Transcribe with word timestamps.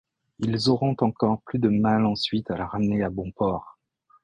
Ils 0.39 0.67
auront 0.67 0.95
encore 0.99 1.43
plus 1.43 1.59
de 1.59 1.69
mal 1.69 2.07
ensuite 2.07 2.49
à 2.49 2.57
la 2.57 2.65
ramener 2.65 3.03
à 3.03 3.11
bon 3.11 3.29
port. 3.31 3.77